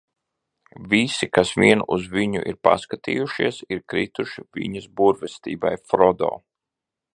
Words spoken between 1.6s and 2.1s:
vien uz